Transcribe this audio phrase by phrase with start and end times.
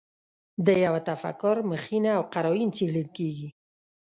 [0.65, 3.49] د یوه تفکر مخینه او قراین څېړل کېږي.